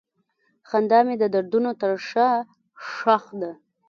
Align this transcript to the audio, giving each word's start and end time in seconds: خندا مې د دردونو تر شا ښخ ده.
خندا 0.69 0.99
مې 1.07 1.15
د 1.19 1.23
دردونو 1.33 1.71
تر 1.81 1.91
شا 2.09 2.29
ښخ 2.89 3.23
ده. 3.41 3.51